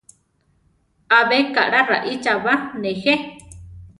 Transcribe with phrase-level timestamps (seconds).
[1.17, 3.13] Abe kaʼla raícha ba, néje?